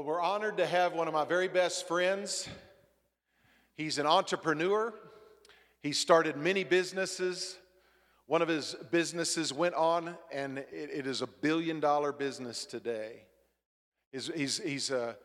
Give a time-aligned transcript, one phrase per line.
[0.00, 2.48] Well, we're honored to have one of my very best friends.
[3.76, 4.94] He's an entrepreneur.
[5.82, 7.58] He started many businesses.
[8.24, 13.24] One of his businesses went on, and it, it is a billion dollar business today.
[14.10, 15.18] He's, he's, he's a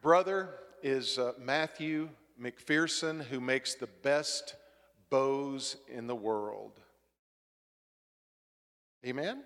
[0.00, 0.50] brother
[0.84, 2.10] is uh, Matthew
[2.40, 4.54] McPherson, who makes the best
[5.10, 6.78] bows in the world.
[9.04, 9.42] Amen?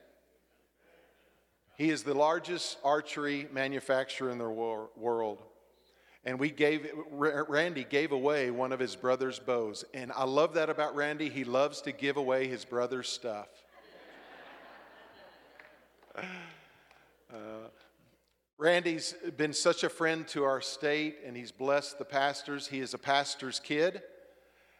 [1.80, 5.42] He is the largest archery manufacturer in the wor- world.
[6.26, 9.86] And we gave, Randy gave away one of his brother's bows.
[9.94, 11.30] And I love that about Randy.
[11.30, 13.48] He loves to give away his brother's stuff.
[17.32, 17.68] Uh,
[18.58, 22.66] Randy's been such a friend to our state, and he's blessed the pastors.
[22.66, 24.02] He is a pastor's kid,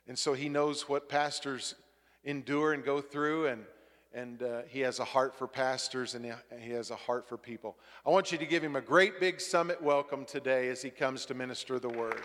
[0.08, 1.76] and so he knows what pastors
[2.24, 3.64] endure and go through, and,
[4.12, 7.76] and uh, he has a heart for pastors and he has a heart for people.
[8.04, 11.24] I want you to give him a great big summit welcome today as he comes
[11.26, 12.22] to minister the word.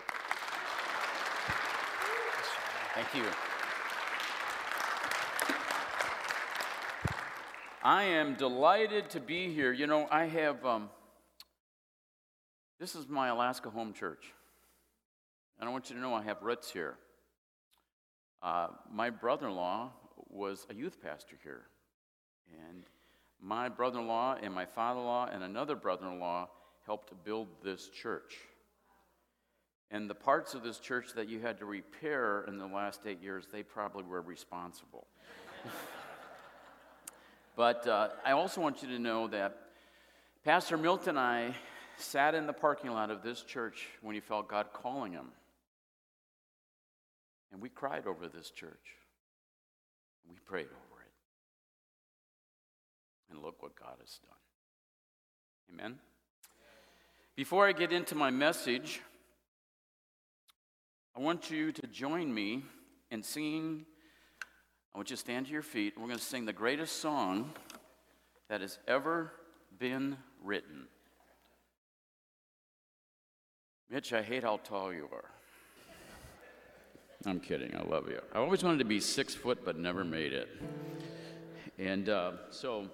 [2.94, 3.24] Thank you.
[7.82, 9.72] I am delighted to be here.
[9.72, 10.64] You know, I have.
[10.66, 10.90] Um,
[12.80, 14.32] this is my Alaska home church.
[15.60, 16.96] And I want you to know I have roots here.
[18.42, 19.92] Uh, my brother in law
[20.28, 21.62] was a youth pastor here.
[22.52, 22.84] And
[23.40, 26.48] my brother in law and my father in law and another brother in law
[26.84, 28.36] helped build this church.
[29.90, 33.22] And the parts of this church that you had to repair in the last eight
[33.22, 35.06] years, they probably were responsible.
[37.56, 39.56] but uh, I also want you to know that
[40.44, 41.54] Pastor Milton and I
[41.98, 45.28] sat in the parking lot of this church when he felt God calling him.
[47.52, 48.96] And we cried over this church.
[50.28, 50.85] We prayed over.
[53.30, 54.36] And look what God has done.
[55.72, 55.98] Amen.
[57.34, 59.02] Before I get into my message,
[61.16, 62.62] I want you to join me
[63.10, 63.84] in singing.
[64.94, 65.94] I want you to stand to your feet.
[65.96, 67.52] We're going to sing the greatest song
[68.48, 69.32] that has ever
[69.78, 70.86] been written.
[73.90, 75.30] Mitch, I hate how tall you are.
[77.24, 77.74] I'm kidding.
[77.74, 78.20] I love you.
[78.32, 80.48] I always wanted to be six foot, but never made it.
[81.78, 82.86] And uh, so,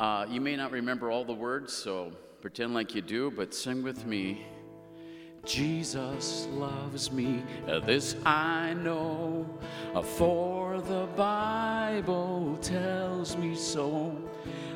[0.00, 3.82] uh, you may not remember all the words, so pretend like you do, but sing
[3.82, 4.46] with me.
[5.44, 7.42] Jesus loves me,
[7.84, 9.46] this I know,
[10.16, 14.16] for the Bible tells me so.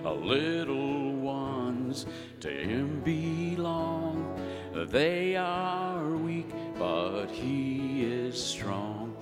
[0.04, 2.06] Little ones
[2.40, 4.38] to him belong.
[4.74, 9.16] They are weak, but he is strong.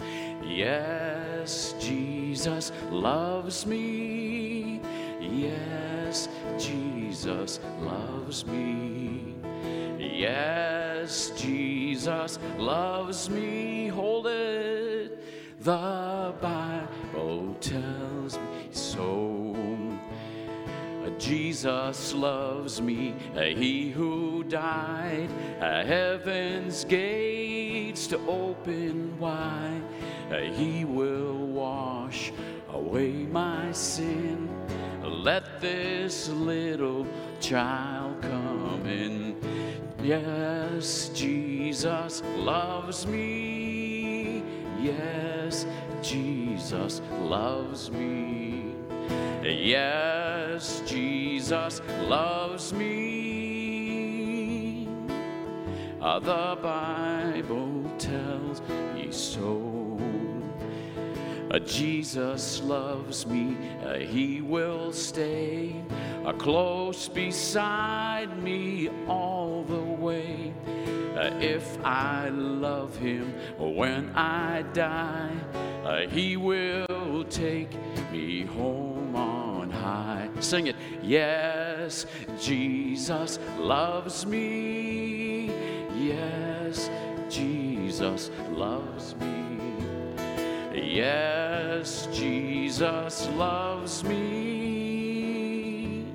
[0.44, 2.16] Yes, Jesus
[2.91, 4.80] loves me.
[5.20, 9.34] Yes, Jesus loves me.
[9.98, 13.88] Yes, Jesus loves me.
[13.88, 15.22] Hold it.
[15.60, 19.54] The Bible tells me so.
[21.18, 29.82] Jesus loves me, he who died, heaven's gates to open wide.
[30.54, 32.32] He will wash
[32.72, 33.12] away
[33.43, 34.49] my sin.
[35.03, 37.06] Let this little
[37.41, 39.37] child come in.
[40.03, 44.43] Yes, Jesus loves me.
[44.81, 45.66] Yes,
[46.03, 48.75] Jesus loves me.
[49.43, 52.87] Yes, Jesus loves me.
[56.00, 58.60] The Bible tells
[58.94, 59.75] me so.
[61.50, 65.76] Uh, Jesus loves me, uh, He will stay
[66.24, 70.52] uh, close beside me all the way.
[71.40, 75.32] If I love Him when I die,
[76.10, 77.72] He will take
[78.12, 80.28] me home on high.
[80.40, 80.76] Sing it.
[81.02, 82.04] Yes,
[82.38, 85.47] Jesus loves me.
[85.97, 86.91] Yes,
[87.30, 89.46] Jesus loves me.
[90.97, 96.07] Yes, Jesus loves me.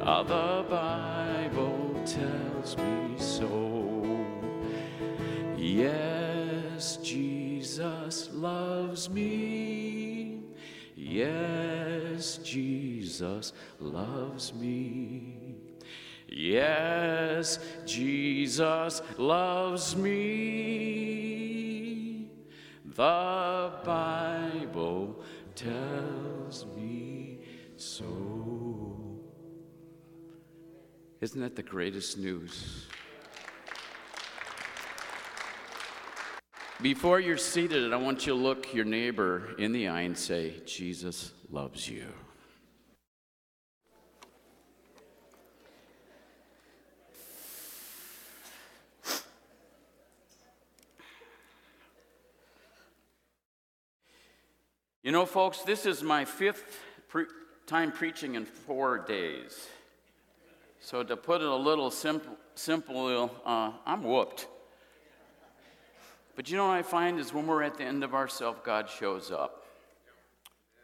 [0.00, 4.24] Uh, the Bible tells me so.
[5.56, 10.44] Yes, Jesus loves me.
[10.94, 15.56] Yes, Jesus loves me.
[16.28, 21.35] Yes, Jesus loves me.
[22.96, 25.22] The Bible
[25.54, 27.40] tells me
[27.76, 29.20] so.
[31.20, 32.86] Isn't that the greatest news?
[36.80, 40.62] Before you're seated, I want you to look your neighbor in the eye and say,
[40.64, 42.06] Jesus loves you.
[55.06, 57.26] You know, folks, this is my fifth pre-
[57.64, 59.68] time preaching in four days.
[60.80, 64.48] So, to put it a little simple, simple uh, I'm whooped.
[66.34, 68.90] But you know what I find is when we're at the end of ourselves, God
[68.90, 69.66] shows up.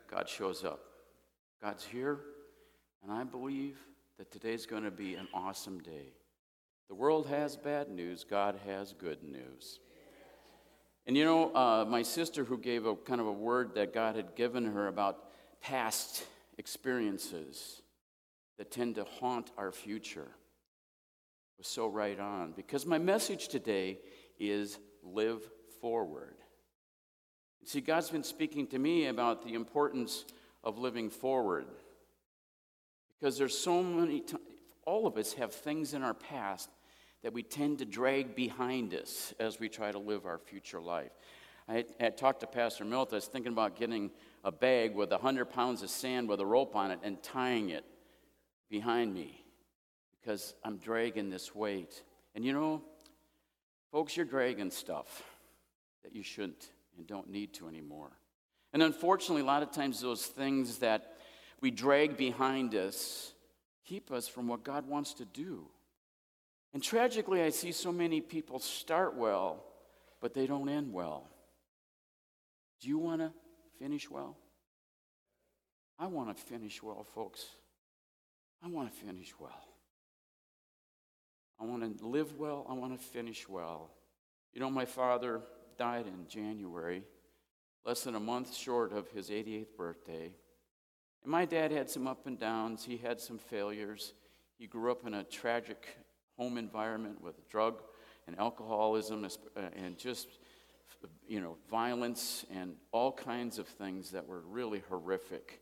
[0.08, 0.78] God shows up.
[1.60, 2.20] God's here,
[3.02, 3.76] and I believe
[4.19, 6.12] that today's going to be an awesome day.
[6.86, 9.80] The world has bad news, God has good news.
[11.06, 14.14] And you know, uh, my sister, who gave a kind of a word that God
[14.14, 15.25] had given her about
[15.60, 16.25] past
[16.58, 17.82] experiences
[18.58, 20.28] that tend to haunt our future,
[21.58, 22.52] was so right on.
[22.52, 23.99] Because my message today
[24.38, 25.43] is live
[25.81, 26.37] forward.
[27.64, 30.25] See, God's been speaking to me about the importance
[30.64, 31.66] of living forward.
[33.19, 34.37] Because there's so many, t-
[34.84, 36.69] all of us have things in our past
[37.22, 41.12] that we tend to drag behind us as we try to live our future life.
[41.69, 43.12] I had talked to Pastor Milt.
[43.12, 44.10] I was thinking about getting
[44.44, 47.84] a bag with 100 pounds of sand with a rope on it and tying it
[48.69, 49.44] behind me
[50.20, 52.02] because I'm dragging this weight.
[52.34, 52.82] And you know,
[53.92, 55.22] Folks, you're dragging stuff
[56.02, 58.10] that you shouldn't and don't need to anymore.
[58.72, 61.19] And unfortunately, a lot of times those things that
[61.60, 63.34] we drag behind us
[63.84, 65.66] keep us from what God wants to do.
[66.74, 69.64] And tragically, I see so many people start well,
[70.20, 71.28] but they don't end well.
[72.80, 73.32] Do you want to
[73.78, 74.36] finish well?
[75.98, 77.44] I want to finish well, folks.
[78.64, 79.69] I want to finish well.
[81.60, 82.66] I want to live well.
[82.69, 83.90] I want to finish well.
[84.52, 85.40] You know, my father
[85.78, 87.04] died in January,
[87.84, 90.32] less than a month short of his 88th birthday.
[91.22, 92.84] And my dad had some up and downs.
[92.84, 94.14] He had some failures.
[94.58, 95.86] He grew up in a tragic
[96.42, 97.82] home environment with drug
[98.26, 100.26] and alcoholism uh, and just,
[101.28, 105.60] you know, violence and all kinds of things that were really horrific.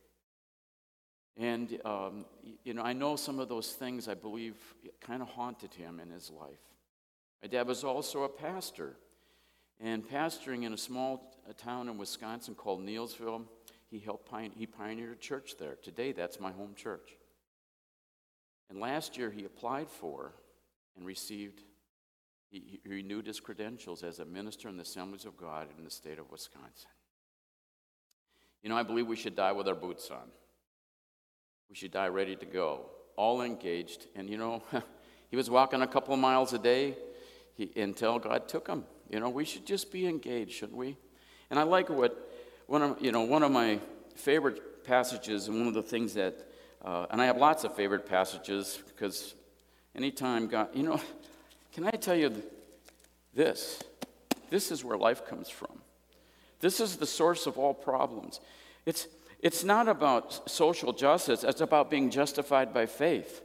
[1.37, 2.25] And, um,
[2.65, 4.57] you know, I know some of those things, I believe,
[5.01, 6.65] kind of haunted him in his life.
[7.43, 8.97] My dad was also a pastor.
[9.83, 13.45] And pastoring in a small town in Wisconsin called Neillsville,
[13.91, 15.77] he helped he pioneered a church there.
[15.83, 17.17] Today, that's my home church.
[18.71, 20.33] And last year, he applied for
[20.97, 21.63] and received,
[22.51, 25.91] he, he renewed his credentials as a minister in the Assemblies of God in the
[25.91, 26.91] state of Wisconsin.
[28.63, 30.31] You know, I believe we should die with our boots on.
[31.69, 34.07] We should die ready to go, all engaged.
[34.17, 34.63] And you know,
[35.31, 36.97] he was walking a couple of miles a day
[37.55, 38.85] he, until God took him.
[39.09, 40.97] You know, we should just be engaged, shouldn't we?
[41.51, 42.31] And I like what
[42.67, 43.81] one of you know one of my
[44.15, 46.47] favorite passages, and one of the things that,
[46.85, 49.35] uh, and I have lots of favorite passages because
[50.01, 51.01] anytime God, you know,
[51.75, 52.43] can I tell you
[53.35, 53.83] this?
[54.49, 55.79] This is where life comes from.
[56.61, 58.41] This is the source of all problems.
[58.87, 59.07] It's
[59.43, 63.43] it's not about social justice, it's about being justified by faith.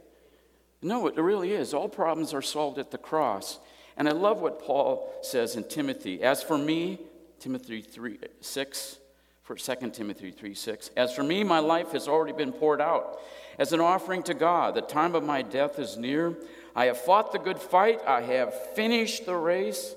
[0.82, 1.72] No, it really is.
[1.72, 3.58] All problems are solved at the cross.
[3.96, 6.22] And I love what Paul says in Timothy.
[6.22, 7.00] As for me,
[7.40, 8.98] Timothy 3 6,
[9.42, 13.18] for 2 Timothy 3 6, as for me, my life has already been poured out
[13.58, 14.74] as an offering to God.
[14.74, 16.36] The time of my death is near.
[16.74, 19.94] I have fought the good fight, I have finished the race,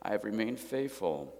[0.00, 1.34] I have remained faithful.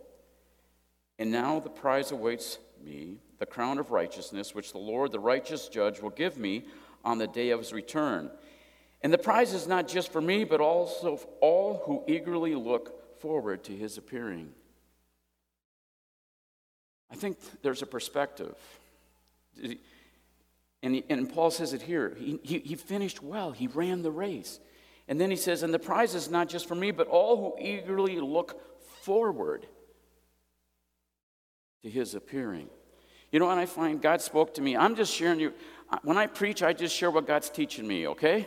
[1.19, 5.69] And now the prize awaits me the crown of righteousness, which the Lord, the righteous
[5.69, 6.64] judge, will give me
[7.04, 8.31] on the day of his return.
[9.02, 13.21] And the prize is not just for me, but also for all who eagerly look
[13.21, 14.50] forward to his appearing.
[17.11, 18.57] I think there's a perspective.
[20.83, 22.17] And, he, and Paul says it here.
[22.19, 24.59] He, he, he finished well, he ran the race.
[25.09, 27.65] And then he says, And the prize is not just for me, but all who
[27.65, 28.61] eagerly look
[29.03, 29.67] forward
[31.83, 32.69] to his appearing.
[33.31, 34.01] You know what I find?
[34.01, 34.77] God spoke to me.
[34.77, 35.53] I'm just sharing you.
[36.03, 38.47] When I preach, I just share what God's teaching me, okay?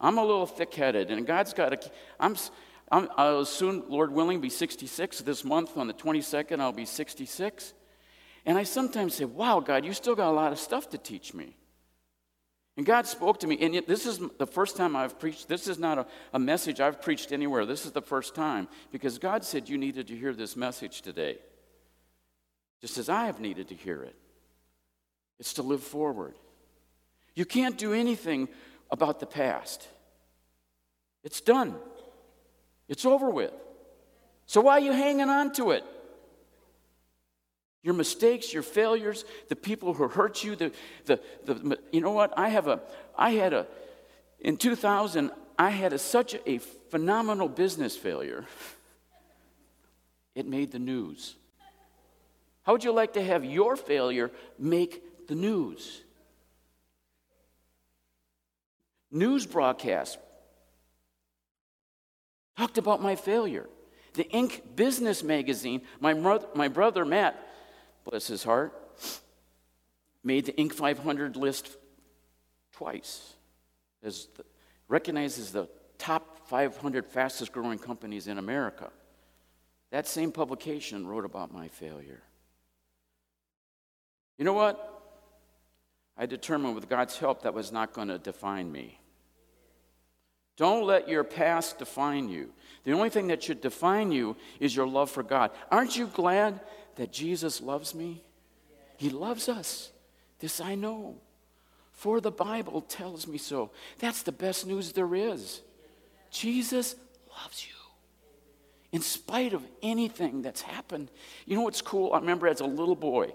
[0.00, 1.90] I'm a little thick headed, and God's got a.
[2.18, 2.36] I'm,
[2.90, 5.76] I'm, I'll soon, Lord willing, be 66 this month.
[5.76, 7.74] On the 22nd, I'll be 66.
[8.46, 11.34] And I sometimes say, Wow, God, you still got a lot of stuff to teach
[11.34, 11.56] me.
[12.76, 15.48] And God spoke to me, and this is the first time I've preached.
[15.48, 17.66] This is not a, a message I've preached anywhere.
[17.66, 21.38] This is the first time because God said you needed to hear this message today
[22.80, 24.16] just as I have needed to hear it.
[25.38, 26.34] It's to live forward.
[27.34, 28.48] You can't do anything
[28.90, 29.86] about the past.
[31.22, 31.74] It's done,
[32.88, 33.52] it's over with.
[34.46, 35.84] So why are you hanging on to it?
[37.82, 40.72] Your mistakes, your failures, the people who hurt you, the,
[41.06, 42.32] the, the you know what?
[42.36, 42.80] I have a,
[43.16, 43.66] I had a,
[44.38, 48.44] in 2000, I had a, such a phenomenal business failure.
[50.34, 51.36] It made the news.
[52.62, 56.02] How would you like to have your failure make the news?
[59.10, 60.18] News broadcast
[62.56, 63.68] talked about my failure.
[64.14, 64.60] The Inc.
[64.76, 67.49] Business magazine, my, mother, my brother Matt,
[68.04, 68.72] bless his heart,
[70.22, 70.72] made the Inc.
[70.72, 71.76] 500 list
[72.72, 73.34] twice,
[74.02, 74.44] as the,
[74.88, 78.90] recognized as the top 500 fastest growing companies in America.
[79.90, 82.22] That same publication wrote about my failure.
[84.38, 84.86] You know what?
[86.16, 88.98] I determined with God's help that was not going to define me.
[90.56, 92.50] Don't let your past define you.
[92.84, 95.50] The only thing that should define you is your love for God.
[95.70, 96.60] Aren't you glad
[97.00, 98.22] that Jesus loves me?
[98.98, 99.90] He loves us.
[100.38, 101.16] This I know.
[101.92, 103.70] For the Bible tells me so.
[104.00, 105.62] That's the best news there is.
[106.30, 106.96] Jesus
[107.40, 107.72] loves you.
[108.92, 111.10] In spite of anything that's happened.
[111.46, 112.12] You know what's cool?
[112.12, 113.32] I remember as a little boy,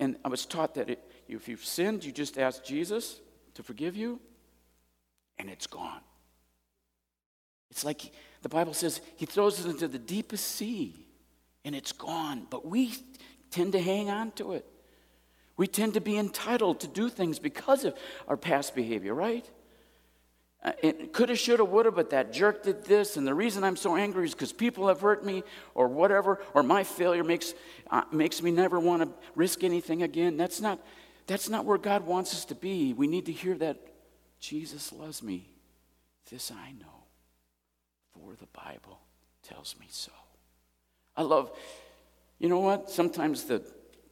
[0.00, 3.20] and I was taught that it, if you've sinned, you just ask Jesus
[3.54, 4.18] to forgive you,
[5.38, 6.00] and it's gone.
[7.70, 8.12] It's like
[8.42, 11.01] the Bible says he throws it into the deepest sea
[11.64, 12.46] and it's gone.
[12.50, 12.94] But we
[13.50, 14.66] tend to hang on to it.
[15.56, 17.94] We tend to be entitled to do things because of
[18.26, 19.48] our past behavior, right?
[20.64, 23.96] Uh, it coulda, shoulda, woulda, but that jerk did this, and the reason I'm so
[23.96, 25.42] angry is because people have hurt me,
[25.74, 27.54] or whatever, or my failure makes,
[27.90, 30.36] uh, makes me never want to risk anything again.
[30.36, 30.78] That's not,
[31.26, 32.92] that's not where God wants us to be.
[32.92, 33.76] We need to hear that
[34.38, 35.48] Jesus loves me.
[36.30, 37.06] This I know
[38.14, 39.00] for the Bible
[39.42, 40.12] tells me so.
[41.16, 41.50] I love,
[42.38, 42.90] you know what?
[42.90, 43.62] Sometimes the,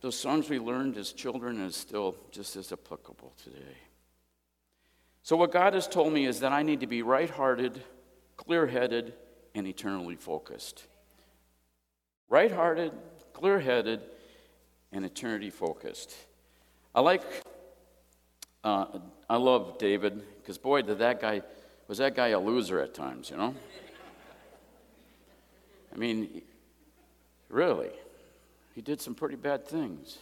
[0.01, 3.77] those songs we learned as children is still just as applicable today.
[5.23, 7.83] So, what God has told me is that I need to be right hearted,
[8.37, 9.13] clear headed,
[9.55, 10.87] and eternally focused.
[12.29, 12.93] Right hearted,
[13.33, 14.01] clear headed,
[14.93, 16.15] and eternity focused.
[16.95, 17.23] I like,
[18.65, 18.87] uh,
[19.29, 21.43] I love David, because boy, did that guy,
[21.87, 23.55] was that guy a loser at times, you know?
[25.93, 26.43] I mean,
[27.51, 27.91] really,
[28.75, 30.19] he did some pretty bad things,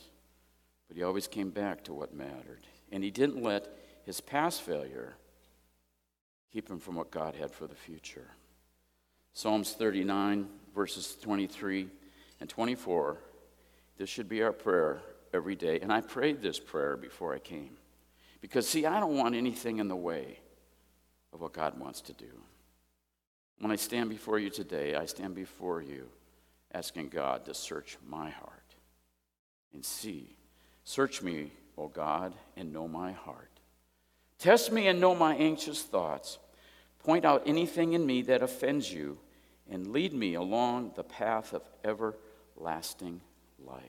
[0.88, 2.66] but he always came back to what mattered.
[2.90, 3.68] And he didn't let
[4.04, 5.14] his past failure
[6.52, 8.28] keep him from what God had for the future.
[9.34, 11.88] Psalms 39, verses 23
[12.40, 13.18] and 24.
[13.98, 15.00] This should be our prayer
[15.34, 15.80] every day.
[15.80, 17.76] And I prayed this prayer before I came.
[18.40, 20.38] Because, see, I don't want anything in the way
[21.32, 22.42] of what God wants to do.
[23.58, 26.08] When I stand before you today, I stand before you
[26.72, 28.74] asking God to search my heart
[29.72, 30.36] and see.
[30.84, 33.50] Search me, O God, and know my heart.
[34.38, 36.38] Test me and know my anxious thoughts.
[37.04, 39.18] Point out anything in me that offends you
[39.70, 43.20] and lead me along the path of everlasting
[43.64, 43.82] life.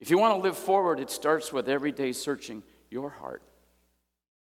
[0.00, 3.42] If you want to live forward, it starts with every day searching your heart.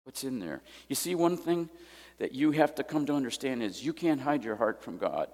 [0.03, 0.61] What's in there?
[0.87, 1.69] You see, one thing
[2.17, 5.27] that you have to come to understand is you can't hide your heart from God.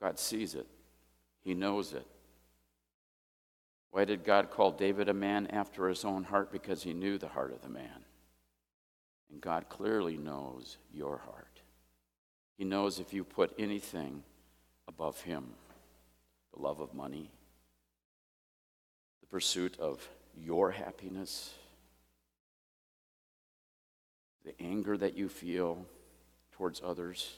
[0.00, 0.66] God sees it,
[1.42, 2.06] He knows it.
[3.90, 6.52] Why did God call David a man after his own heart?
[6.52, 8.04] Because he knew the heart of the man.
[9.30, 11.62] And God clearly knows your heart.
[12.56, 14.22] He knows if you put anything
[14.88, 15.44] above Him
[16.52, 17.30] the love of money,
[19.20, 21.54] the pursuit of your happiness,
[24.44, 25.84] the anger that you feel
[26.52, 27.36] towards others,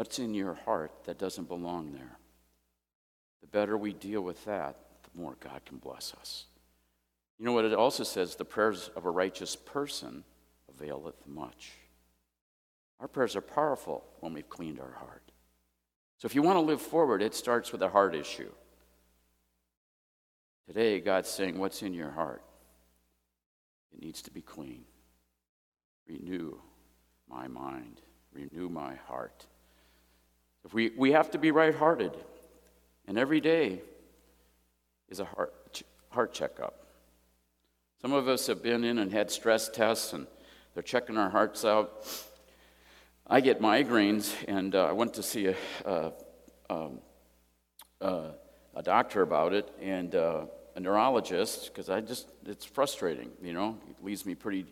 [0.00, 2.16] what's in your heart that doesn't belong there.
[3.42, 6.46] The better we deal with that, the more God can bless us.
[7.38, 8.34] You know what it also says?
[8.34, 10.24] The prayers of a righteous person
[10.74, 11.72] availeth much.
[12.98, 15.32] Our prayers are powerful when we've cleaned our heart.
[16.16, 18.52] So if you want to live forward, it starts with a heart issue.
[20.66, 22.42] Today, God's saying, What's in your heart?
[23.92, 24.84] It needs to be clean.
[26.08, 26.58] Renew
[27.28, 28.00] my mind,
[28.32, 29.46] renew my heart.
[30.64, 32.12] If we, we have to be right hearted,
[33.06, 33.80] and every day
[35.08, 36.86] is a heart, heart checkup.
[38.02, 40.26] Some of us have been in and had stress tests, and
[40.74, 42.06] they're checking our hearts out.
[43.26, 46.12] I get migraines, and uh, I went to see a, a,
[46.68, 47.00] um,
[48.00, 48.30] uh,
[48.74, 53.78] a doctor about it, and uh, a neurologist because I just, it's frustrating, you know,
[53.88, 54.66] it leaves me pretty,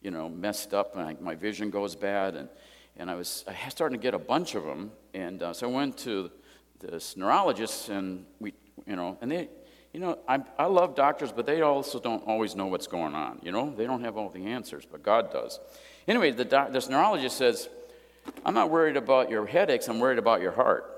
[0.00, 2.34] you know, messed up and I, my vision goes bad.
[2.34, 2.48] And,
[2.98, 4.90] and I was starting to get a bunch of them.
[5.14, 6.30] And uh, so I went to
[6.80, 8.52] this neurologist and we,
[8.86, 9.48] you know, and they,
[9.92, 13.40] you know, I, I love doctors, but they also don't always know what's going on.
[13.42, 15.60] You know, they don't have all the answers, but God does.
[16.06, 17.68] Anyway, the doc, this neurologist says,
[18.44, 20.94] I'm not worried about your headaches, I'm worried about your heart.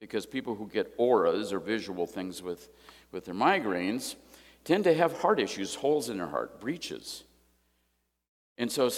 [0.00, 2.68] Because people who get auras or visual things with,
[3.10, 4.16] with their migraines
[4.64, 7.24] tend to have heart issues, holes in their heart, breaches.
[8.56, 8.88] And so,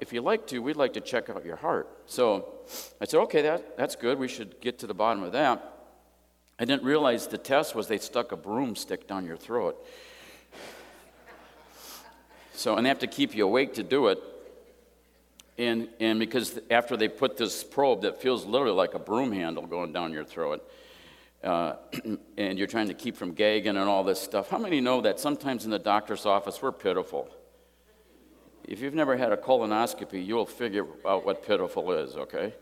[0.00, 1.88] if you like to, we'd like to check out your heart.
[2.06, 2.46] So
[3.00, 4.18] I said, okay, that, that's good.
[4.18, 5.72] We should get to the bottom of that.
[6.58, 9.76] I didn't realize the test was they stuck a broomstick down your throat.
[12.54, 14.18] So, and they have to keep you awake to do it.
[15.58, 19.66] And, and because after they put this probe that feels literally like a broom handle
[19.66, 20.66] going down your throat,
[21.44, 21.74] uh,
[22.38, 25.20] and you're trying to keep from gagging and all this stuff, how many know that
[25.20, 27.28] sometimes in the doctor's office we're pitiful?
[28.64, 32.54] If you've never had a colonoscopy, you'll figure out what pitiful is, okay?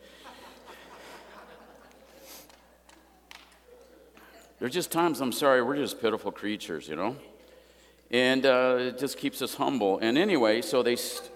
[4.59, 7.17] There's just times, I'm sorry, we're just pitiful creatures, you know?
[8.11, 9.99] And uh, it just keeps us humble.
[9.99, 11.31] And anyway, so they, st-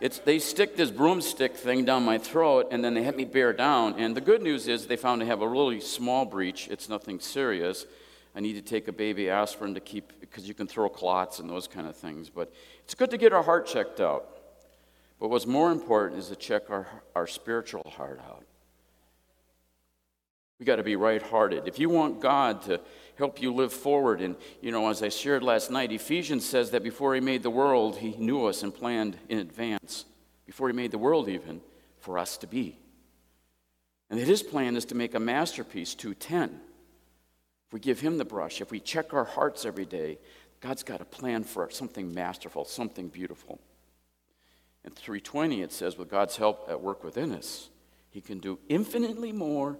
[0.00, 3.52] it's, they stick this broomstick thing down my throat, and then they have me bear
[3.52, 3.98] down.
[3.98, 6.68] And the good news is they found I have a really small breach.
[6.68, 7.86] It's nothing serious.
[8.34, 11.50] I need to take a baby aspirin to keep, because you can throw clots and
[11.50, 12.30] those kind of things.
[12.30, 12.52] But
[12.84, 14.26] it's good to get our heart checked out.
[15.20, 18.44] But what's more important is to check our, our spiritual heart out.
[20.58, 21.66] We got to be right hearted.
[21.66, 22.80] If you want God to
[23.18, 26.82] help you live forward, and, you know, as I shared last night, Ephesians says that
[26.82, 30.06] before He made the world, He knew us and planned in advance,
[30.46, 31.60] before He made the world even,
[31.98, 32.78] for us to be.
[34.08, 36.60] And that His plan is to make a masterpiece, 210.
[37.72, 40.18] We give Him the brush, if we check our hearts every day,
[40.60, 43.58] God's got a plan for something masterful, something beautiful.
[44.84, 47.70] In 320, it says, with God's help at work within us,
[48.10, 49.78] He can do infinitely more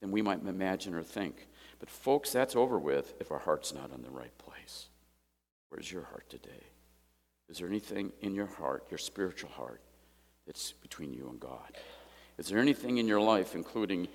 [0.00, 1.48] than we might imagine or think.
[1.80, 4.86] But, folks, that's over with if our heart's not in the right place.
[5.68, 6.62] Where's your heart today?
[7.48, 9.80] Is there anything in your heart, your spiritual heart,
[10.46, 11.76] that's between you and God?
[12.38, 14.08] Is there anything in your life, including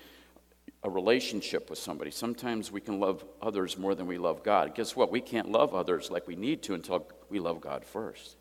[0.84, 2.12] a relationship with somebody?
[2.12, 4.76] Sometimes we can love others more than we love God.
[4.76, 5.12] Guess what?
[5.12, 8.38] We can't love others like we need to until we love God first.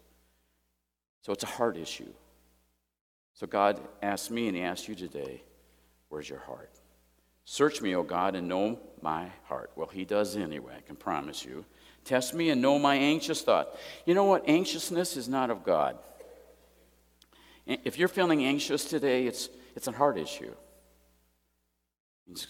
[1.22, 2.12] So it's a heart issue.
[3.34, 5.42] So God asked me and He asked you today,
[6.08, 6.70] where's your heart?
[7.50, 9.70] Search me, O God, and know my heart.
[9.74, 11.64] Well, he does anyway, I can promise you.
[12.04, 13.74] Test me and know my anxious thought.
[14.04, 14.46] You know what?
[14.46, 15.96] Anxiousness is not of God.
[17.66, 20.54] If you're feeling anxious today, it's, it's a heart issue.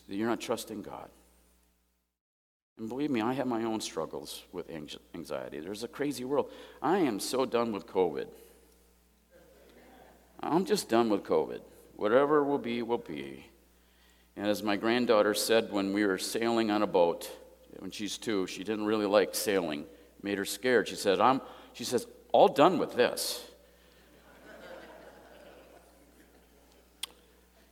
[0.09, 1.09] You're not trusting God.
[2.79, 5.59] And believe me, I have my own struggles with anxiety.
[5.59, 6.51] There's a crazy world.
[6.81, 8.29] I am so done with COVID.
[10.41, 11.61] I'm just done with COVID.
[11.97, 13.47] Whatever will be, will be.
[14.37, 17.29] And as my granddaughter said when we were sailing on a boat,
[17.81, 19.85] when she's two, she didn't really like sailing,
[20.23, 20.87] made her scared.
[20.87, 21.41] She said, I'm,
[21.73, 23.45] she says, all done with this.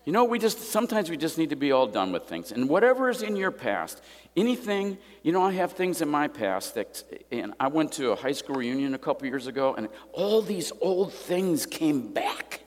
[0.06, 2.52] You know, we just sometimes we just need to be all done with things.
[2.52, 4.00] And whatever is in your past,
[4.36, 8.16] anything, you know, I have things in my past that and I went to a
[8.16, 12.60] high school reunion a couple years ago and all these old things came back.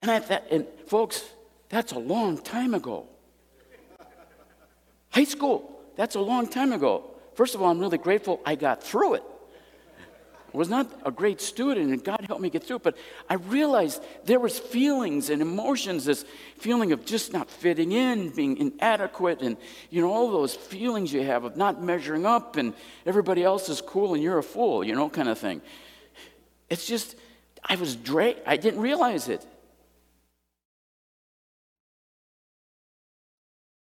[0.00, 1.22] And I thought, and folks,
[1.68, 3.06] that's a long time ago.
[5.10, 7.10] High school, that's a long time ago.
[7.34, 9.22] First of all, I'm really grateful I got through it.
[10.52, 12.96] Was not a great student, and God helped me get through it, but
[13.28, 16.24] I realized there was feelings and emotions, this
[16.56, 19.58] feeling of just not fitting in, being inadequate, and
[19.90, 22.72] you know, all those feelings you have of not measuring up, and
[23.04, 25.60] everybody else is cool and you're a fool, you know, kind of thing.
[26.70, 27.16] It's just,
[27.62, 29.44] I was dra- I didn't realize it.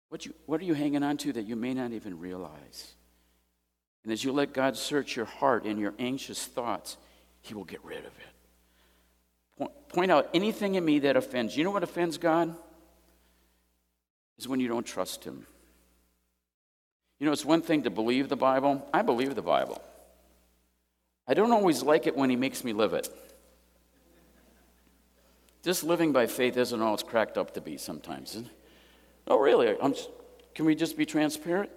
[0.09, 2.95] What, you, what are you hanging on to that you may not even realize?
[4.09, 6.97] And as you let God search your heart and your anxious thoughts,
[7.43, 9.71] He will get rid of it.
[9.91, 11.55] Point, out anything in me that offends.
[11.55, 12.57] You know what offends God?
[14.39, 15.47] Is when you don't trust Him.
[17.19, 18.89] You know, it's one thing to believe the Bible.
[18.95, 19.83] I believe the Bible.
[21.27, 23.11] I don't always like it when He makes me live it.
[25.63, 28.43] Just living by faith isn't all it's cracked up to be sometimes.
[29.27, 29.77] Oh, really?
[29.79, 29.95] I'm,
[30.55, 31.69] can we just be transparent?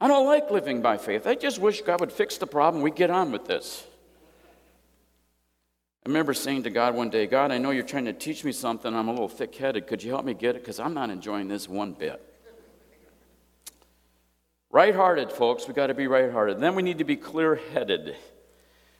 [0.00, 1.26] I don't like living by faith.
[1.26, 2.82] I just wish God would fix the problem.
[2.82, 3.84] We get on with this.
[6.06, 8.52] I remember saying to God one day, God, I know you're trying to teach me
[8.52, 8.94] something.
[8.94, 9.86] I'm a little thick headed.
[9.86, 10.60] Could you help me get it?
[10.60, 12.22] Because I'm not enjoying this one bit.
[14.70, 15.66] Right hearted, folks.
[15.66, 16.60] we got to be right hearted.
[16.60, 18.16] Then we need to be clear headed.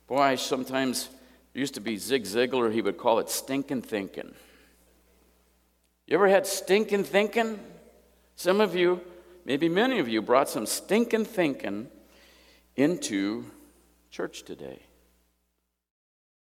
[0.06, 1.10] Boy, sometimes
[1.58, 4.32] used to be Zig Ziglar, he would call it stinking thinking.
[6.06, 7.58] You ever had stinking thinking?
[8.36, 9.00] Some of you,
[9.48, 11.88] maybe many of you, brought some stinking thinking
[12.76, 13.46] into
[14.10, 14.82] church today.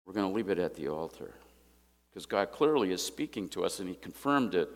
[0.06, 1.34] We're going to leave it at the altar
[2.10, 4.70] because God clearly is speaking to us, and He confirmed it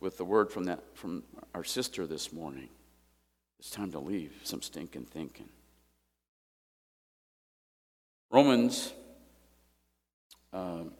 [0.00, 1.22] with the word from, that, from
[1.54, 2.68] our sister this morning.
[3.58, 5.48] It's time to leave some stinking thinking.
[8.30, 8.92] Romans,
[10.52, 10.92] um,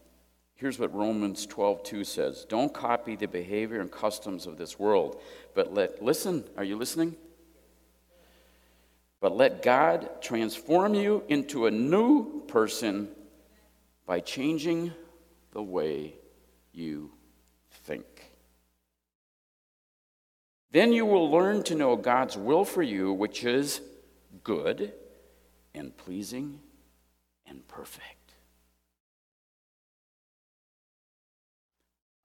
[0.57, 5.21] here's what Romans 12 2 says Don't copy the behavior and customs of this world,
[5.55, 7.17] but let, listen, are you listening?
[9.21, 13.09] But let God transform you into a new person
[14.05, 14.93] by changing
[15.53, 16.15] the way
[16.73, 17.11] you
[17.71, 18.05] think.
[20.71, 23.81] Then you will learn to know God's will for you, which is
[24.45, 24.93] good
[25.75, 26.61] and pleasing
[27.47, 28.16] and perfect.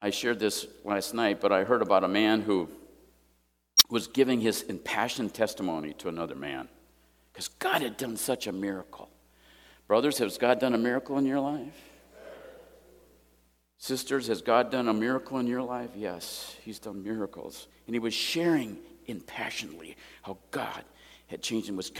[0.01, 2.69] I shared this last night, but I heard about a man who
[3.89, 6.69] was giving his impassioned testimony to another man
[7.31, 9.09] because God had done such a miracle.
[9.87, 11.75] Brothers, has God done a miracle in your life?
[13.77, 15.89] Sisters, has God done a miracle in your life?
[15.95, 17.67] Yes, He's done miracles.
[17.87, 20.83] And he was sharing impassionately how God
[21.27, 21.91] had changed him, was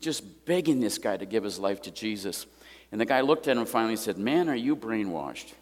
[0.00, 2.46] just begging this guy to give his life to Jesus.
[2.92, 5.52] And the guy looked at him and finally said, Man, are you brainwashed?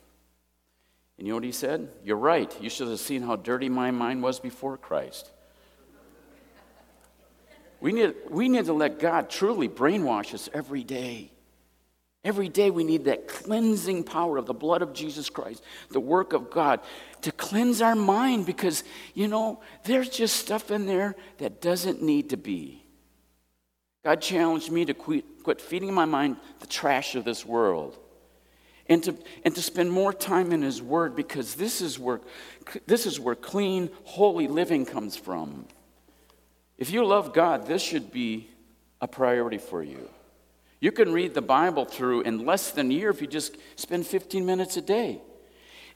[1.19, 1.89] And you know what he said?
[2.03, 2.55] You're right.
[2.61, 5.31] You should have seen how dirty my mind was before Christ.
[7.81, 11.31] We need, we need to let God truly brainwash us every day.
[12.25, 16.33] Every day we need that cleansing power of the blood of Jesus Christ, the work
[16.33, 16.81] of God,
[17.21, 22.31] to cleanse our mind because, you know, there's just stuff in there that doesn't need
[22.31, 22.83] to be.
[24.03, 27.99] God challenged me to quit, quit feeding my mind the trash of this world
[28.89, 32.21] and to, and to spend more time in His Word because this is, where,
[32.87, 35.67] this is where clean, holy living comes from.
[36.77, 38.49] If you love God, this should be
[39.01, 40.09] a priority for you.
[40.81, 44.07] You can read the Bible through in less than a year if you just spend
[44.07, 45.21] 15 minutes a day.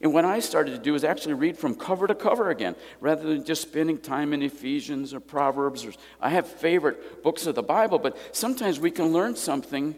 [0.01, 3.27] And what I started to do is actually read from cover to cover again, rather
[3.27, 5.85] than just spending time in Ephesians or Proverbs.
[5.85, 9.95] Or, I have favorite books of the Bible, but sometimes we can learn something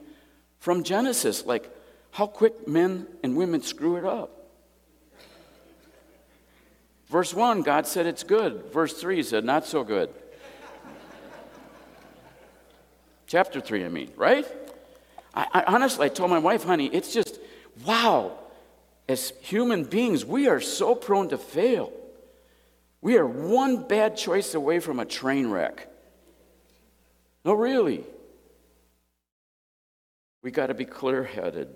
[0.57, 1.69] from Genesis, like
[2.11, 4.49] how quick men and women screw it up.
[7.07, 8.71] Verse 1, God said it's good.
[8.71, 10.09] Verse 3 he said, not so good.
[13.27, 14.45] Chapter 3, I mean, right?
[15.33, 17.39] I, I, honestly, I told my wife, honey, it's just,
[17.85, 18.37] wow.
[19.07, 21.91] As human beings, we are so prone to fail.
[23.01, 25.87] We are one bad choice away from a train wreck.
[27.43, 28.05] No, really.
[30.43, 31.67] We got to be clear headed.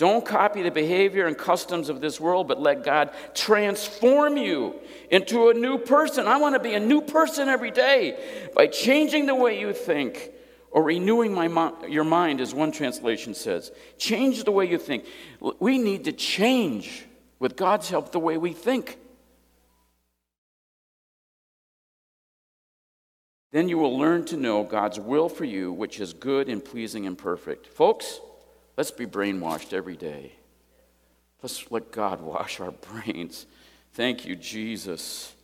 [0.00, 4.76] Don't copy the behavior and customs of this world, but let God transform you
[5.10, 6.26] into a new person.
[6.26, 10.30] I want to be a new person every day by changing the way you think
[10.70, 13.72] or renewing my, your mind, as one translation says.
[13.98, 15.04] Change the way you think.
[15.58, 17.04] We need to change,
[17.38, 18.96] with God's help, the way we think.
[23.52, 27.04] Then you will learn to know God's will for you, which is good and pleasing
[27.04, 27.66] and perfect.
[27.66, 28.18] Folks,
[28.80, 30.32] let's be brainwashed every day.
[31.42, 33.44] Let's let God wash our brains.
[33.92, 35.34] Thank you, Jesus.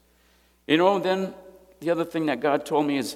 [0.66, 1.34] You know, then
[1.80, 3.14] the other thing that God told me is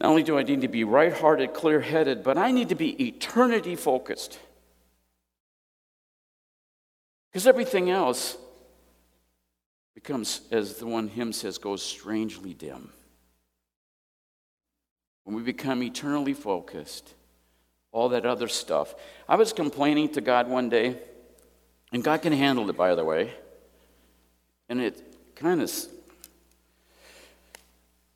[0.00, 2.74] not only do I need to be right hearted, clear headed, but I need to
[2.74, 4.38] be eternity focused.
[7.30, 8.38] Because everything else
[9.94, 12.88] becomes, as the one hymn says, goes strangely dim.
[15.24, 17.12] When we become eternally focused,
[17.92, 18.94] all that other stuff.
[19.28, 20.98] I was complaining to God one day,
[21.92, 23.32] and God can handle it, by the way.
[24.68, 25.00] And it
[25.36, 25.72] kind of,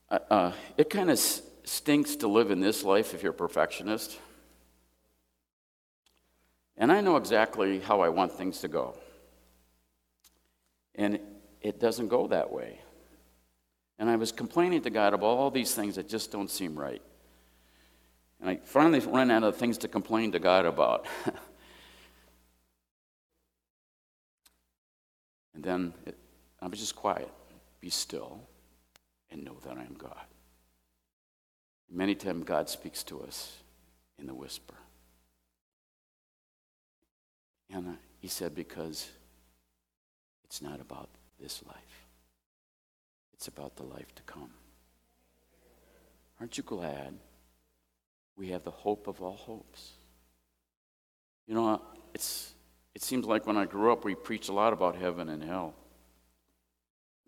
[0.09, 4.17] uh, uh, it kind of stinks to live in this life if you're a perfectionist.
[6.77, 8.95] And I know exactly how I want things to go.
[10.95, 11.19] And
[11.61, 12.79] it doesn't go that way.
[13.99, 17.01] And I was complaining to God about all these things that just don't seem right.
[18.39, 21.05] And I finally ran out of things to complain to God about.
[25.55, 26.17] and then it,
[26.61, 27.31] I was just quiet.
[27.81, 28.41] Be still
[29.31, 30.25] and know that I am God.
[31.89, 33.57] Many times God speaks to us
[34.19, 34.75] in the whisper.
[37.69, 39.09] And he said, because
[40.43, 42.07] it's not about this life,
[43.33, 44.51] it's about the life to come.
[46.39, 47.15] Aren't you glad
[48.37, 49.93] we have the hope of all hopes?
[51.47, 51.81] You know,
[52.13, 52.53] it's,
[52.93, 55.73] it seems like when I grew up, we preached a lot about heaven and hell.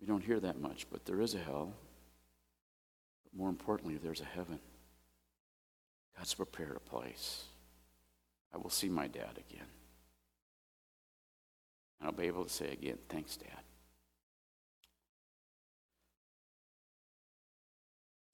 [0.00, 1.72] We don't hear that much, but there is a hell.
[3.24, 4.60] But more importantly, there's a heaven.
[6.16, 7.44] God's prepared a place.
[8.54, 9.66] I will see my dad again.
[11.98, 13.59] And I'll be able to say again, thanks, Dad.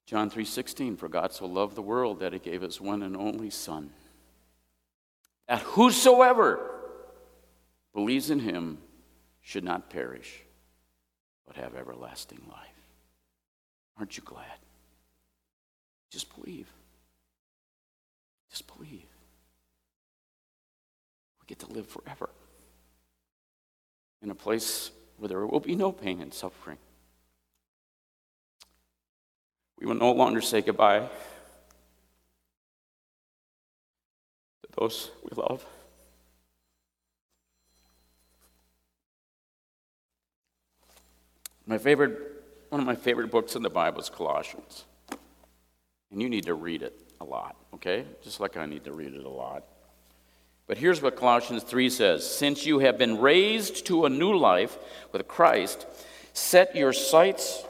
[0.07, 3.51] John 3:16 for God so loved the world that he gave his one and only
[3.51, 3.92] son
[5.49, 6.61] that whosoever
[7.92, 8.79] believes in him
[9.40, 10.42] should not perish
[11.47, 12.69] but have everlasting life.
[13.97, 14.59] Aren't you glad?
[16.11, 16.69] Just believe.
[18.51, 19.07] Just believe.
[21.40, 22.31] We get to live forever
[24.23, 26.79] in a place where there will be no pain and suffering.
[29.81, 31.09] We will no longer say goodbye to
[34.79, 35.65] those we love.
[41.67, 42.17] My favorite,
[42.69, 44.85] one of my favorite books in the Bible is Colossians.
[46.11, 48.05] And you need to read it a lot, okay?
[48.23, 49.65] Just like I need to read it a lot.
[50.67, 54.79] But here's what Colossians 3 says Since you have been raised to a new life
[55.12, 55.87] with Christ,
[56.33, 57.65] set your sights,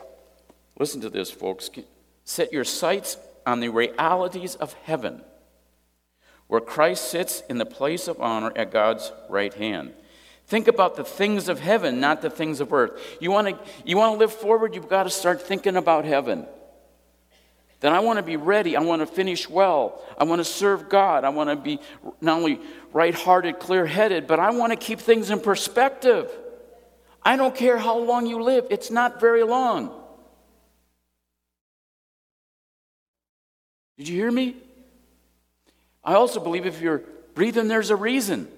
[0.79, 1.71] listen to this, folks,
[2.27, 5.23] set your sights on the realities of heaven,
[6.49, 9.95] where Christ sits in the place of honor at God's right hand.
[10.47, 13.01] Think about the things of heaven, not the things of earth.
[13.21, 16.47] You want to you want to live forward, you've got to start thinking about heaven.
[17.81, 18.77] Then I want to be ready.
[18.77, 20.03] I want to finish well.
[20.19, 21.25] I want to serve God.
[21.25, 21.79] I want to be
[22.21, 22.59] not only
[22.93, 26.31] right hearted, clear headed, but I want to keep things in perspective.
[27.23, 30.06] I don't care how long you live, it's not very long.
[33.97, 34.57] Did you hear me?
[36.05, 37.03] I also believe if you're
[37.35, 38.49] breathing, there's a reason.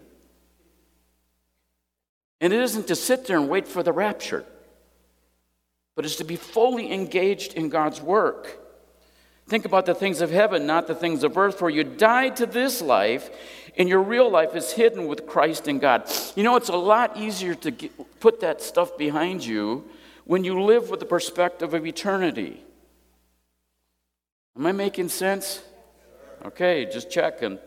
[2.40, 4.44] And it isn't to sit there and wait for the rapture,
[5.96, 8.59] but it's to be fully engaged in God's work.
[9.48, 12.46] Think about the things of heaven, not the things of earth, for you died to
[12.46, 13.31] this life,
[13.79, 16.09] and your real life is hidden with Christ in God.
[16.37, 19.88] You know, it's a lot easier to get, put that stuff behind you
[20.24, 22.62] when you live with the perspective of eternity.
[24.59, 25.62] Am I making sense?
[26.44, 27.59] Okay, just checking.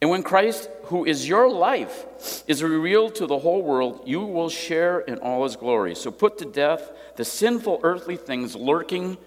[0.00, 2.06] And when Christ, who is your life,
[2.48, 5.94] is revealed to the whole world, you will share in all his glory.
[5.94, 9.18] So put to death the sinful earthly things lurking.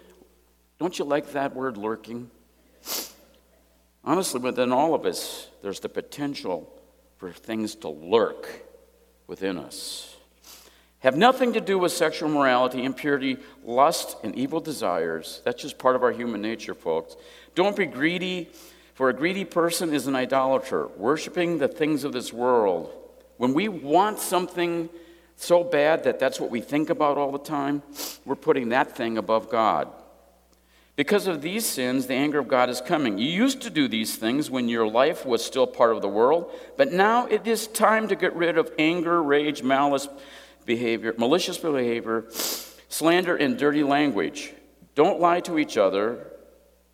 [0.79, 2.31] Don't you like that word, lurking?
[4.03, 6.67] Honestly, within all of us, there's the potential
[7.17, 8.47] for things to lurk
[9.27, 10.12] within us.
[11.03, 15.41] Have nothing to do with sexual morality, impurity, lust, and evil desires.
[15.43, 17.15] That's just part of our human nature, folks.
[17.55, 18.49] Don't be greedy
[18.93, 22.93] for a greedy person is an idolater, worshiping the things of this world.
[23.37, 24.87] When we want something
[25.35, 27.81] so bad that that's what we think about all the time,
[28.23, 29.89] we're putting that thing above God.
[30.95, 33.17] Because of these sins, the anger of God is coming.
[33.17, 36.51] You used to do these things when your life was still part of the world,
[36.77, 40.07] but now it is time to get rid of anger, rage, malice
[40.65, 42.25] behavior, malicious behavior,
[42.89, 44.53] slander, and dirty language.
[44.95, 46.27] Don't lie to each other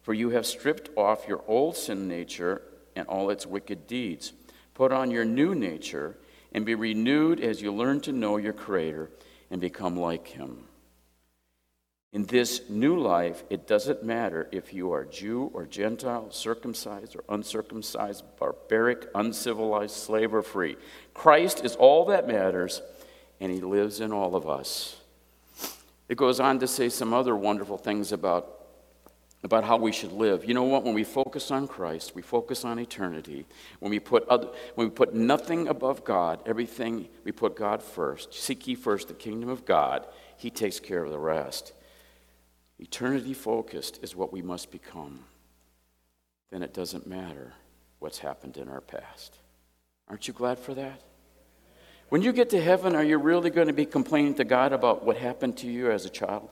[0.09, 2.63] for you have stripped off your old sin nature
[2.95, 4.33] and all its wicked deeds.
[4.73, 6.17] Put on your new nature
[6.51, 9.11] and be renewed as you learn to know your Creator
[9.51, 10.63] and become like Him.
[12.11, 17.23] In this new life, it doesn't matter if you are Jew or Gentile, circumcised or
[17.29, 20.75] uncircumcised, barbaric, uncivilized, slave or free.
[21.13, 22.81] Christ is all that matters,
[23.39, 24.97] and He lives in all of us.
[26.07, 28.59] It goes on to say some other wonderful things about
[29.43, 30.43] about how we should live.
[30.43, 30.83] You know what?
[30.83, 33.45] When we focus on Christ, we focus on eternity.
[33.79, 38.33] When we put, other, when we put nothing above God, everything, we put God first.
[38.33, 41.73] Seek ye first the kingdom of God, He takes care of the rest.
[42.79, 45.19] Eternity focused is what we must become.
[46.51, 47.53] Then it doesn't matter
[47.99, 49.37] what's happened in our past.
[50.07, 51.01] Aren't you glad for that?
[52.09, 55.05] When you get to heaven, are you really going to be complaining to God about
[55.05, 56.49] what happened to you as a child?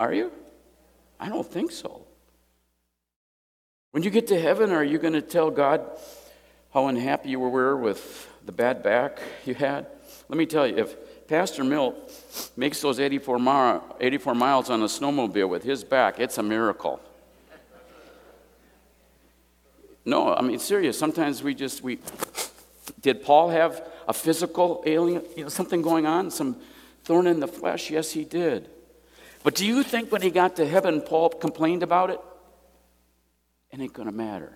[0.00, 0.32] Are you?
[1.20, 2.06] I don't think so.
[3.90, 5.84] When you get to heaven, are you going to tell God
[6.72, 9.86] how unhappy you were with the bad back you had?
[10.28, 11.96] Let me tell you, if Pastor Milt
[12.56, 17.00] makes those 84, mi- 84 miles on a snowmobile with his back, it's a miracle.
[20.08, 20.98] No, I mean, serious.
[20.98, 21.98] Sometimes we just, we,
[23.02, 26.56] did Paul have a physical alien, you know, something going on, some
[27.04, 28.70] Thorn in the flesh, yes, he did.
[29.44, 32.20] But do you think when he got to heaven, Paul complained about it?
[33.70, 34.54] It ain't going to matter.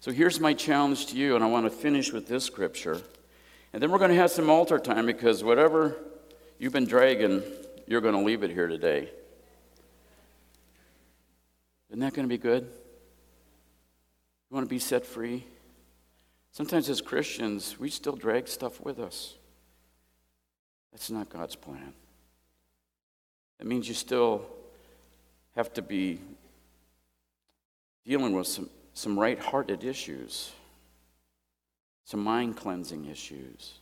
[0.00, 3.00] So here's my challenge to you, and I want to finish with this scripture.
[3.72, 5.96] And then we're going to have some altar time because whatever
[6.58, 7.42] you've been dragging,
[7.86, 9.08] you're going to leave it here today.
[11.88, 12.70] Isn't that going to be good?
[14.54, 15.44] You want to be set free?
[16.52, 19.34] Sometimes as Christians, we still drag stuff with us.
[20.92, 21.92] That's not God's plan.
[23.58, 24.46] That means you still
[25.56, 26.20] have to be
[28.06, 30.52] dealing with some, some right hearted issues,
[32.04, 33.80] some mind cleansing issues,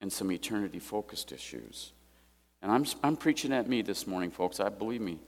[0.00, 1.92] and some eternity focused issues.
[2.62, 4.58] And I'm, I'm preaching at me this morning, folks.
[4.58, 5.18] I believe me.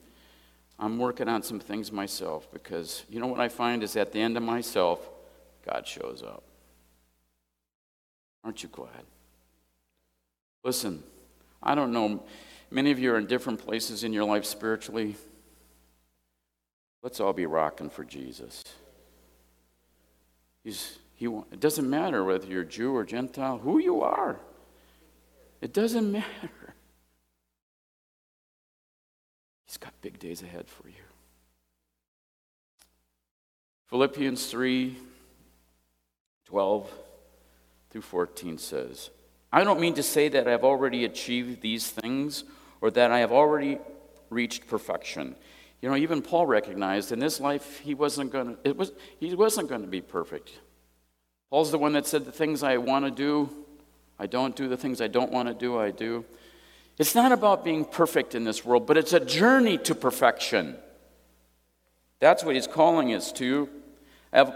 [0.79, 4.21] I'm working on some things myself because you know what I find is at the
[4.21, 5.01] end of myself,
[5.65, 6.43] God shows up.
[8.45, 9.05] Aren't you glad?
[10.63, 11.03] Listen,
[11.63, 12.23] I don't know.
[12.71, 15.17] Many of you are in different places in your life spiritually.
[17.03, 18.65] Let's all be rocking for Jesus.
[20.63, 24.41] He's, he, it doesn't matter whether you're Jew or Gentile, who you are.
[25.61, 26.51] It doesn't matter.
[29.67, 30.95] He's got big days ahead for you.
[33.87, 34.97] Philippians 3
[36.47, 36.91] 12
[37.91, 39.11] through 14 says,
[39.53, 42.45] I don't mean to say that I've already achieved these things
[42.81, 43.79] or that I have already
[44.31, 45.35] reached perfection.
[45.83, 49.69] You know, even Paul recognized in this life he wasn't going to was he wasn't
[49.69, 50.53] going to be perfect.
[51.51, 53.49] Paul's the one that said the things I want to do,
[54.19, 56.25] I don't do, the things I don't want to do, I do.
[56.99, 60.77] It's not about being perfect in this world, but it's a journey to perfection.
[62.21, 63.69] That's what he's calling us to.
[64.33, 64.53] I've,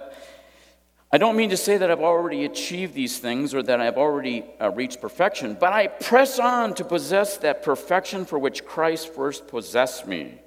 [1.12, 4.44] I don't mean to say that I've already achieved these things or that I've already
[4.60, 9.46] uh, reached perfection, but I press on to possess that perfection for which Christ first
[9.48, 10.40] possessed me.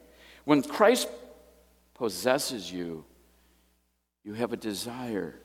[0.46, 1.10] When Christ
[1.94, 3.06] possesses you,
[4.24, 5.36] you have a desire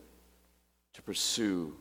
[0.95, 1.77] to pursue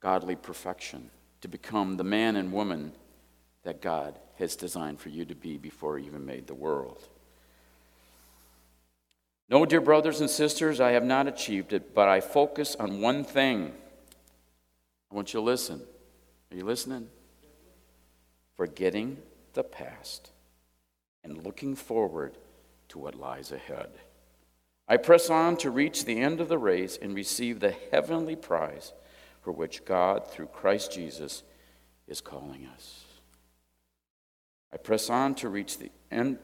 [0.00, 2.92] godly perfection, to become the man and woman
[3.62, 7.02] that God has designed for you to be before He even made the world.
[9.48, 13.24] No, dear brothers and sisters, I have not achieved it, but I focus on one
[13.24, 13.72] thing.
[15.10, 15.82] I want you to listen.
[16.50, 17.08] Are you listening?
[18.56, 19.18] Forgetting
[19.54, 20.30] the past
[21.24, 22.38] and looking forward
[22.90, 23.90] to what lies ahead.
[24.86, 28.92] I press on to reach the end of the race and receive the heavenly prize
[29.42, 31.42] for which God, through Christ Jesus,
[32.06, 33.04] is calling us.
[34.72, 36.38] I press on to reach the end.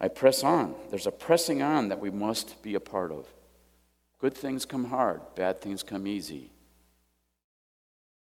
[0.00, 0.74] I press on.
[0.90, 3.26] There's a pressing on that we must be a part of.
[4.18, 6.50] Good things come hard, bad things come easy.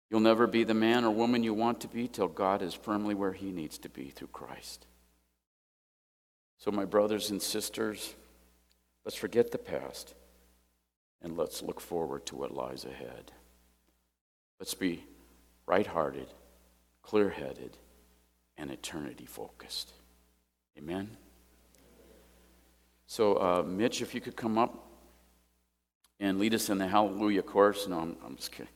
[0.09, 3.13] You'll never be the man or woman you want to be till God is firmly
[3.13, 4.85] where He needs to be through Christ.
[6.59, 8.15] So, my brothers and sisters,
[9.05, 10.13] let's forget the past
[11.21, 13.31] and let's look forward to what lies ahead.
[14.59, 15.03] Let's be
[15.65, 16.27] right hearted,
[17.03, 17.77] clear headed,
[18.57, 19.93] and eternity focused.
[20.77, 21.17] Amen?
[23.05, 24.87] So, uh, Mitch, if you could come up
[26.19, 27.87] and lead us in the Hallelujah chorus.
[27.87, 28.67] No, I'm, I'm just kidding.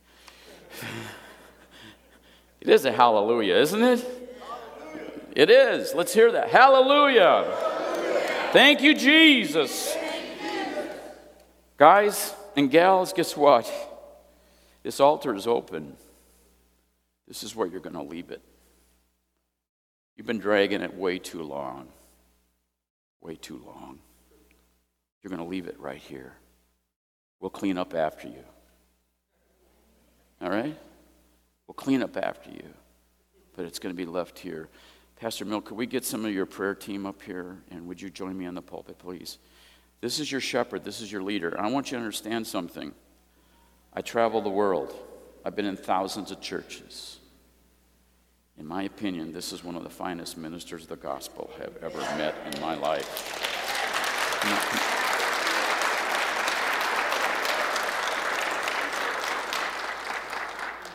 [2.60, 4.00] it is a hallelujah, isn't it?
[4.80, 5.10] Hallelujah.
[5.34, 5.94] It is.
[5.94, 6.50] Let's hear that.
[6.50, 7.44] Hallelujah.
[7.44, 8.50] hallelujah.
[8.52, 9.96] Thank you, Jesus.
[11.76, 13.70] Guys and gals, guess what?
[14.82, 15.96] This altar is open.
[17.26, 18.42] This is where you're going to leave it.
[20.16, 21.88] You've been dragging it way too long.
[23.20, 23.98] Way too long.
[25.22, 26.34] You're going to leave it right here.
[27.40, 28.44] We'll clean up after you.
[30.40, 30.76] All right?
[31.66, 32.64] We'll clean up after you.
[33.56, 34.68] But it's going to be left here.
[35.16, 37.58] Pastor Milt, could we get some of your prayer team up here?
[37.70, 39.38] And would you join me on the pulpit, please?
[40.00, 40.84] This is your shepherd.
[40.84, 41.58] This is your leader.
[41.58, 42.92] I want you to understand something.
[43.94, 44.94] I travel the world,
[45.44, 47.18] I've been in thousands of churches.
[48.58, 51.98] In my opinion, this is one of the finest ministers of the gospel have ever
[52.16, 53.48] met in my life.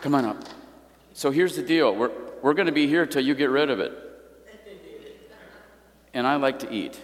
[0.01, 0.43] Come on up.
[1.13, 3.79] So here's the deal we're, we're going to be here till you get rid of
[3.79, 3.91] it.
[6.13, 6.99] And I like to eat.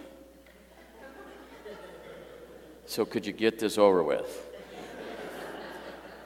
[2.86, 4.48] So could you get this over with?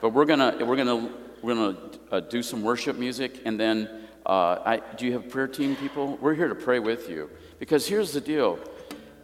[0.00, 1.10] But we're going to we're to
[1.42, 5.48] we're to uh, do some worship music and then uh, I, do you have prayer
[5.48, 6.18] team people?
[6.20, 7.30] We're here to pray with you.
[7.58, 8.58] Because here's the deal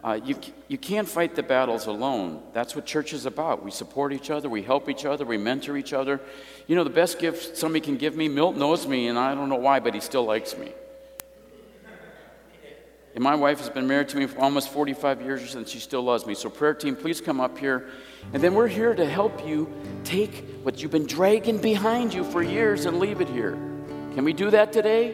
[0.03, 0.35] Uh, you,
[0.67, 2.41] you can't fight the battles alone.
[2.53, 3.63] That's what church is about.
[3.63, 6.21] We support each other, we help each other, we mentor each other.
[6.67, 9.49] You know, the best gift somebody can give me, Milt knows me, and I don't
[9.49, 10.71] know why, but he still likes me.
[13.15, 16.03] And my wife has been married to me for almost 45 years and she still
[16.03, 16.35] loves me.
[16.35, 17.87] So, prayer team, please come up here.
[18.33, 22.43] And then we're here to help you take what you've been dragging behind you for
[22.43, 23.74] years and leave it here.
[24.15, 25.13] Can we do that today?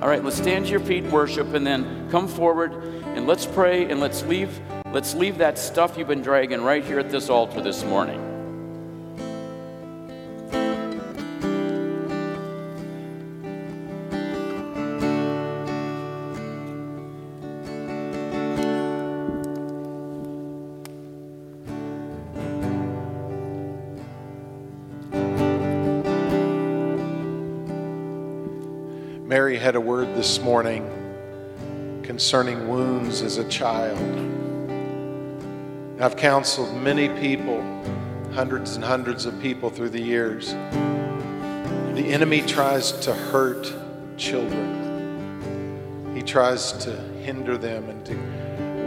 [0.00, 3.90] All right, let's stand to your feet worship and then come forward and let's pray
[3.90, 4.60] and let's leave
[4.92, 8.31] let's leave that stuff you've been dragging right here at this altar this morning.
[29.62, 30.82] Had a word this morning
[32.02, 33.96] concerning wounds as a child.
[36.00, 37.62] I've counseled many people,
[38.32, 40.50] hundreds and hundreds of people through the years.
[41.94, 43.72] The enemy tries to hurt
[44.16, 46.90] children, he tries to
[47.22, 48.16] hinder them and to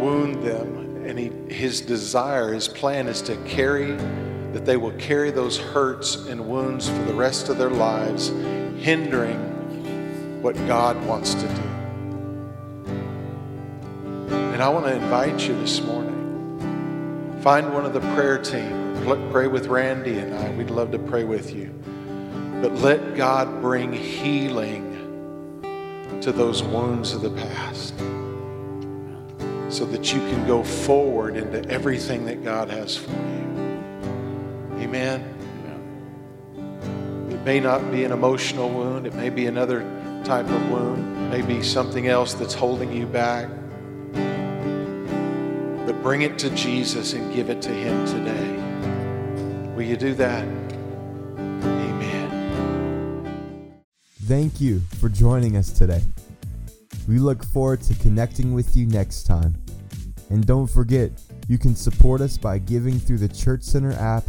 [0.01, 1.05] wound them.
[1.05, 3.93] And he, his desire, his plan is to carry,
[4.51, 8.27] that they will carry those hurts and wounds for the rest of their lives,
[8.77, 9.54] hindering
[10.45, 11.63] what God wants to do.
[14.53, 17.39] And I want to invite you this morning.
[17.41, 18.93] Find one of the prayer team.
[19.31, 20.51] Pray with Randy and I.
[20.51, 21.73] We'd love to pray with you.
[22.61, 24.83] But let God bring healing
[26.21, 27.97] to those wounds of the past
[29.75, 33.81] so that you can go forward into everything that God has for you.
[34.77, 35.23] Amen.
[37.31, 41.61] It may not be an emotional wound, it may be another type of wound, maybe
[41.61, 43.47] something else that's holding you back.
[45.85, 48.55] But bring it to Jesus and give it to Him today.
[49.75, 50.43] Will you do that?
[51.37, 52.31] Amen.
[54.23, 56.01] Thank you for joining us today.
[57.07, 59.55] We look forward to connecting with you next time.
[60.31, 61.11] And don't forget,
[61.47, 64.23] you can support us by giving through the Church Center app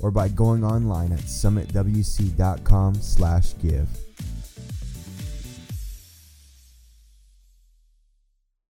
[0.00, 3.88] or by going online at summitwc.com/give.